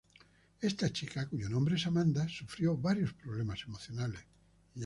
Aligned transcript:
Esta 0.61 0.91
chica, 0.91 1.29
cuyo 1.29 1.47
nombre 1.47 1.75
es 1.75 1.85
Amanda, 1.85 2.27
sufrió 2.27 2.75
varios 2.75 3.13
problemas 3.13 3.61
emocionales. 3.67 4.21